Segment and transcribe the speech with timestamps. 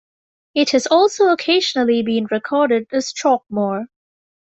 [0.55, 3.85] It has also occasionally been recorded as "Chalkmore".